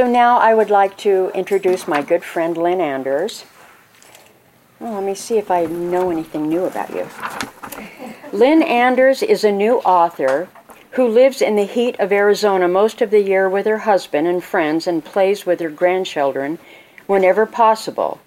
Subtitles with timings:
[0.00, 3.44] So now I would like to introduce my good friend Lynn Anders.
[4.78, 7.06] Well, let me see if I know anything new about you.
[8.32, 10.48] Lynn Anders is a new author
[10.92, 14.42] who lives in the heat of Arizona most of the year with her husband and
[14.42, 16.58] friends and plays with her grandchildren
[17.06, 18.22] whenever possible.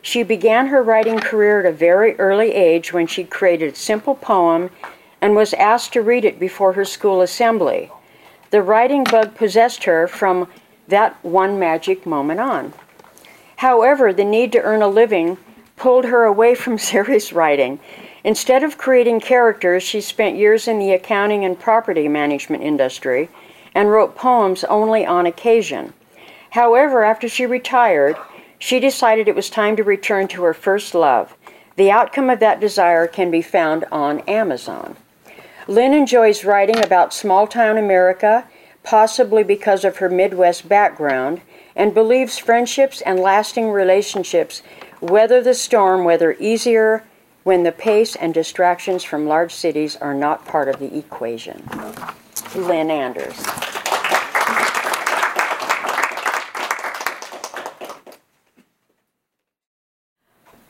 [0.00, 4.14] She began her writing career at a very early age when she created a simple
[4.14, 4.70] poem
[5.20, 7.90] and was asked to read it before her school assembly.
[8.48, 10.48] The writing bug possessed her from
[10.88, 12.72] that one magic moment on.
[13.56, 15.38] However, the need to earn a living
[15.76, 17.80] pulled her away from serious writing.
[18.24, 23.28] Instead of creating characters, she spent years in the accounting and property management industry
[23.74, 25.92] and wrote poems only on occasion.
[26.50, 28.16] However, after she retired,
[28.58, 31.36] she decided it was time to return to her first love.
[31.76, 34.96] The outcome of that desire can be found on Amazon.
[35.68, 38.48] Lynn enjoys writing about small town America,
[38.88, 41.42] possibly because of her Midwest background,
[41.76, 44.62] and believes friendships and lasting relationships
[45.02, 47.04] weather the storm, whether easier
[47.44, 51.68] when the pace and distractions from large cities are not part of the equation.
[52.54, 53.36] Lynn Anders.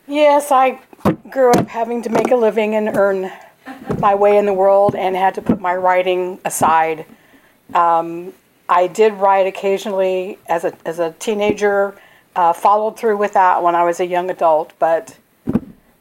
[0.09, 0.81] Yes, I
[1.31, 3.31] grew up having to make a living and earn
[4.01, 7.07] my way in the world and had to put my writing aside.
[7.75, 8.33] Um,
[8.69, 11.99] I did write occasionally as a, as a teenager,
[12.37, 15.17] uh, followed through with that when I was a young adult, but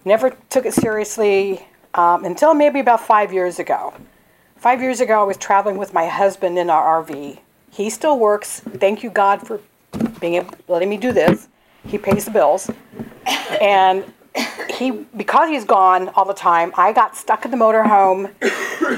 [0.05, 3.93] never took it seriously um, until maybe about five years ago.
[4.57, 7.39] Five years ago, I was traveling with my husband in our RV.
[7.71, 8.59] He still works.
[8.59, 9.61] Thank you, God, for
[10.19, 11.47] being able, letting me do this.
[11.85, 12.69] He pays the bills
[13.61, 14.03] and
[14.69, 18.31] he because he's gone all the time i got stuck in the motorhome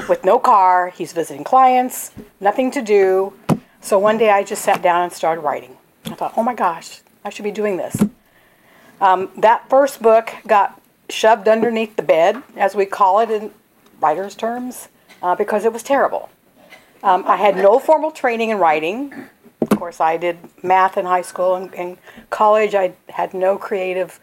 [0.08, 3.32] with no car he's visiting clients nothing to do.
[3.80, 5.76] So one day i just sat down and started writing.
[6.06, 7.96] I thought oh my gosh i should be doing this.
[9.00, 13.50] Um, that first book got shoved underneath the bed as we call it in
[14.00, 14.88] writers terms
[15.22, 16.28] uh, because it was terrible.
[17.02, 19.14] Um, i had no formal training in writing.
[19.60, 21.98] Of course i did math in high school and, and
[22.30, 22.74] college.
[22.74, 24.20] I had no creative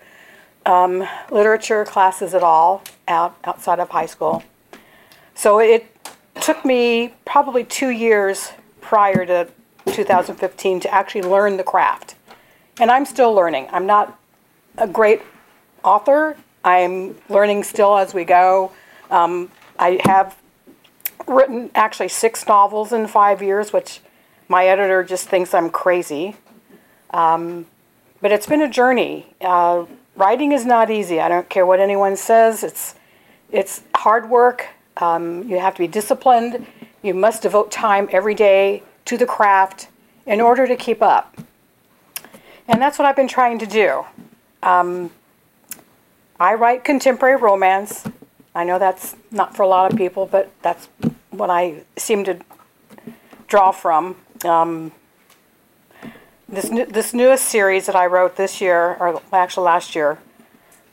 [0.65, 4.43] um, literature classes at all out, outside of high school.
[5.37, 5.85] So it
[6.41, 9.47] took me probably two years prior to
[9.85, 12.15] 2015 to actually learn the craft.
[12.79, 13.67] And I'm still learning.
[13.71, 14.19] I'm not
[14.79, 15.21] a great
[15.83, 16.35] author.
[16.63, 18.71] I'm learning still as we go.
[19.11, 20.35] Um, I have
[21.27, 23.99] written actually six novels in five years, which
[24.49, 26.35] my editor just thinks I'm crazy.
[27.11, 27.67] Um,
[28.21, 29.27] but it's been a journey.
[29.39, 31.21] Uh, writing is not easy.
[31.21, 32.63] I don't care what anyone says.
[32.63, 32.95] It's
[33.51, 34.69] it's hard work.
[34.97, 36.65] Um, you have to be disciplined.
[37.01, 39.89] You must devote time every day to the craft
[40.25, 41.37] in order to keep up.
[42.67, 44.05] And that's what I've been trying to do.
[44.61, 45.11] Um,
[46.39, 48.03] I write contemporary romance.
[48.53, 50.89] I know that's not for a lot of people, but that's
[51.29, 52.39] what I seem to
[53.47, 54.15] draw from.
[54.43, 54.91] Um,
[56.49, 60.17] this, new, this newest series that I wrote this year, or actually last year,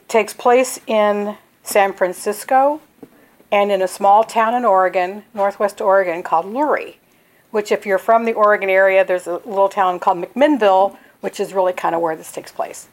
[0.09, 2.81] takes place in San Francisco
[3.54, 6.97] and in a small town in Oregon, northwest Oregon, called Lurie.
[7.53, 11.54] Which, if you're from the Oregon area, there's a little town called McMinnville, which is
[11.54, 12.88] really kind of where this takes place.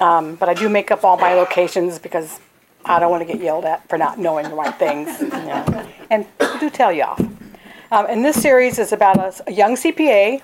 [0.00, 2.38] Um, but I do make up all my locations because
[2.84, 5.20] I don't want to get yelled at for not knowing the right things.
[5.20, 5.88] You know.
[6.08, 6.26] And
[6.60, 7.20] do tell you off.
[7.20, 10.40] Um, and this series is about a, a young CPA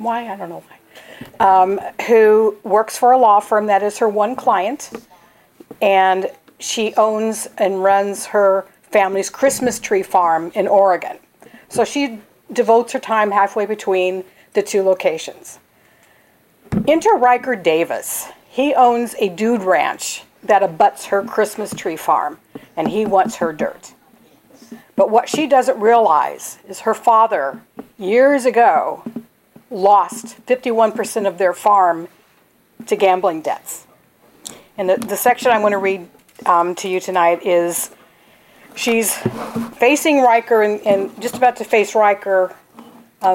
[0.00, 0.28] why?
[0.28, 1.62] I don't know why.
[1.62, 4.90] Um, who works for a law firm that is her one client,
[5.82, 11.18] and she owns and runs her family's Christmas tree farm in Oregon.
[11.68, 12.20] So she
[12.52, 15.58] devotes her time halfway between the two locations.
[16.86, 18.28] Enter Riker Davis.
[18.48, 22.38] He owns a dude ranch that abuts her Christmas tree farm,
[22.76, 23.94] and he wants her dirt.
[24.96, 27.62] But what she doesn't realize is her father,
[27.96, 29.02] years ago,
[29.70, 32.08] lost 51% of their farm
[32.86, 33.86] to gambling debts.
[34.76, 36.08] And the, the section I'm going to read
[36.46, 37.90] um, to you tonight is
[38.74, 39.14] she's
[39.76, 42.54] facing Riker and, and just about to face Riker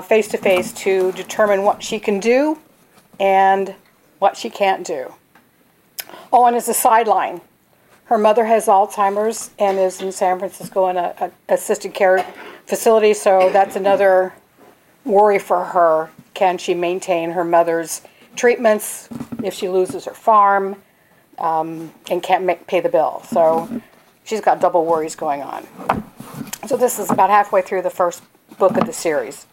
[0.04, 2.58] face to face to determine what she can do
[3.20, 3.76] and
[4.20, 5.14] what she can't do.
[6.34, 7.42] Oh, and as a sideline,
[8.06, 12.26] her mother has Alzheimer's and is in San Francisco in a, a assisted care
[12.66, 14.34] facility, so that's another
[15.04, 16.10] worry for her.
[16.34, 18.02] Can she maintain her mother's
[18.36, 19.08] treatments
[19.44, 20.76] if she loses her farm
[21.38, 23.24] um, and can't make, pay the bill?
[23.30, 23.82] So
[24.24, 25.68] she's got double worries going on.
[26.68, 28.24] So this is about halfway through the first
[28.58, 29.46] book of the series.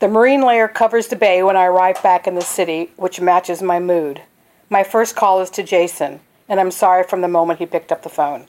[0.00, 3.62] The marine layer covers the bay when I arrive back in the city, which matches
[3.62, 4.20] my mood.
[4.68, 8.02] My first call is to Jason, and I'm sorry from the moment he picked up
[8.02, 8.46] the phone.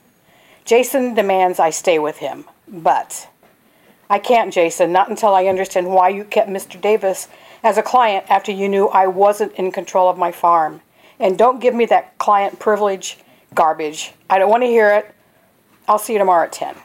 [0.64, 3.28] Jason demands I stay with him, but
[4.10, 6.80] I can't, Jason, not until I understand why you kept Mr.
[6.80, 7.28] Davis
[7.66, 10.82] as a client after you knew I wasn't in control of my farm.
[11.18, 13.18] And don't give me that client privilege
[13.54, 14.12] garbage.
[14.30, 15.12] I don't want to hear it.
[15.88, 16.76] I'll see you tomorrow at 10.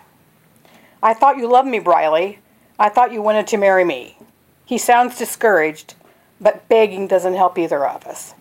[1.03, 2.39] I thought you loved me, Briley.
[2.79, 4.17] I thought you wanted to marry me.
[4.65, 5.93] He sounds discouraged,
[6.39, 8.33] but begging doesn't help either of us.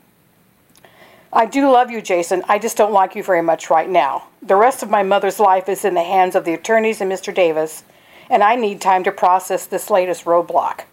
[1.34, 2.42] I do love you, Jason.
[2.48, 4.28] I just don't like you very much right now.
[4.40, 7.34] The rest of my mother's life is in the hands of the attorneys and Mr.
[7.34, 7.84] Davis,
[8.30, 10.84] and I need time to process this latest roadblock.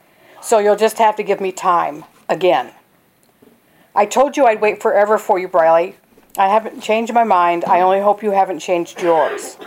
[0.48, 2.72] So you'll just have to give me time again.
[3.94, 5.98] I told you I'd wait forever for you, Briley.
[6.38, 7.66] I haven't changed my mind.
[7.66, 9.58] I only hope you haven't changed yours.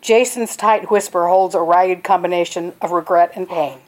[0.00, 3.80] Jason's tight whisper holds a ragged combination of regret and pain.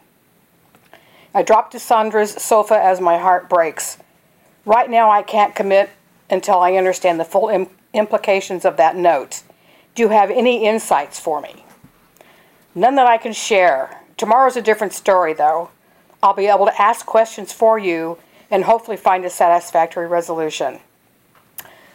[1.33, 3.97] I drop to Sandra's sofa as my heart breaks.
[4.67, 5.89] Right now, I can't commit
[6.29, 9.43] until I understand the full Im- implications of that note.
[9.95, 11.65] Do you have any insights for me?
[12.75, 14.03] None that I can share.
[14.19, 15.71] Tomorrow's a different story, though.
[16.23, 18.19] I'll be able to ask questions for you
[18.51, 20.81] and hopefully find a satisfactory resolution.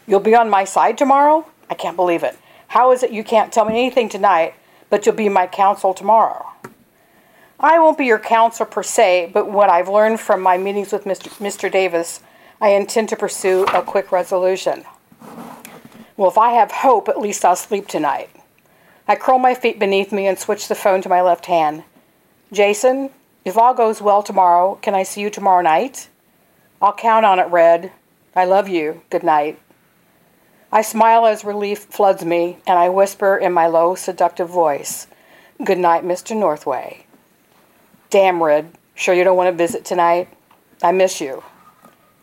[0.07, 1.45] You'll be on my side tomorrow?
[1.69, 2.37] I can't believe it.
[2.67, 4.53] How is it you can't tell me anything tonight,
[4.89, 6.45] but you'll be my counsel tomorrow?
[7.59, 11.03] I won't be your counsel per se, but what I've learned from my meetings with
[11.03, 11.29] Mr.
[11.37, 11.71] Mr.
[11.71, 12.21] Davis,
[12.59, 14.83] I intend to pursue a quick resolution.
[16.17, 18.29] Well, if I have hope, at least I'll sleep tonight.
[19.07, 21.83] I curl my feet beneath me and switch the phone to my left hand.
[22.51, 23.09] Jason,
[23.43, 26.09] if all goes well tomorrow, can I see you tomorrow night?
[26.81, 27.91] I'll count on it, Red.
[28.35, 29.01] I love you.
[29.09, 29.59] Good night.
[30.71, 35.07] I smile as relief floods me, and I whisper in my low, seductive voice,
[35.63, 36.35] Good night, Mr.
[36.35, 37.05] Northway.
[38.09, 38.71] Damn, Red.
[38.95, 40.27] Sure you don't want to visit tonight?
[40.81, 41.43] I miss you.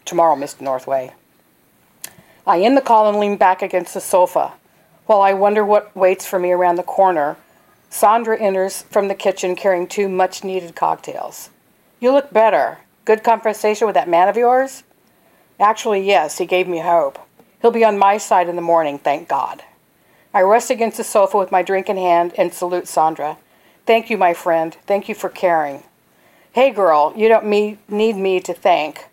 [0.05, 0.63] Tomorrow, Mr.
[0.63, 1.13] Northway.
[2.45, 4.55] I end the call and lean back against the sofa.
[5.07, 7.37] While I wonder what waits for me around the corner,
[7.91, 11.51] Sandra enters from the kitchen carrying two much needed cocktails.
[12.01, 12.79] You look better.
[13.05, 14.85] Good conversation with that man of yours?
[15.59, 17.19] Actually, yes, he gave me hope.
[17.61, 19.63] He'll be on my side in the morning, thank God.
[20.33, 23.39] I rest against the sofa with my drink in hand and salute Sandra.
[23.87, 24.77] Thank you, my friend.
[24.87, 25.83] Thank you for caring.
[26.53, 29.07] Hey, girl, you don't me- need me to thank.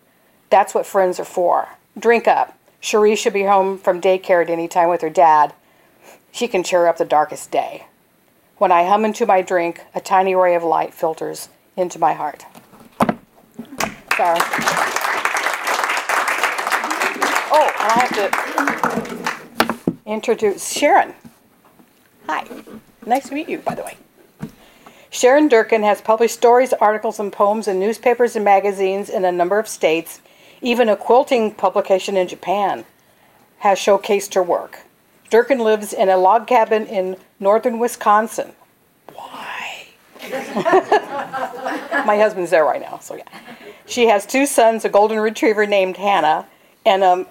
[0.50, 1.70] That's what friends are for.
[1.98, 2.58] Drink up.
[2.82, 5.54] Cherie should be home from daycare at any time with her dad.
[6.32, 7.86] She can cheer up the darkest day.
[8.58, 12.46] When I hum into my drink, a tiny ray of light filters into my heart.
[14.16, 14.40] Sorry.
[17.52, 18.16] Oh, and I have
[19.76, 21.14] to introduce Sharon.
[22.28, 22.48] Hi.
[23.06, 23.98] Nice to meet you, by the way.
[25.10, 29.60] Sharon Durkin has published stories, articles, and poems in newspapers and magazines in a number
[29.60, 30.22] of states.
[30.62, 32.86] Even a quilting publication in Japan
[33.60, 34.85] has showcased her work.
[35.36, 38.54] Durkin lives in a log cabin in northern Wisconsin.
[39.14, 39.88] Why?
[42.06, 43.28] My husband's there right now, so yeah.
[43.86, 46.48] She has two sons, a golden retriever named Hannah,
[46.86, 47.26] and a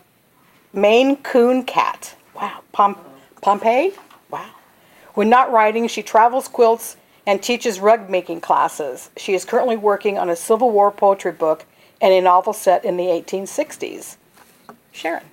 [0.74, 2.14] Maine Coon cat.
[2.34, 2.60] Wow.
[2.72, 2.98] Pom-
[3.40, 3.94] Pompeii?
[4.30, 4.50] Wow.
[5.14, 9.08] When not writing, she travels, quilts, and teaches rug making classes.
[9.16, 11.64] She is currently working on a Civil War poetry book
[12.02, 14.16] and a novel set in the 1860s.
[14.92, 15.25] Sharon.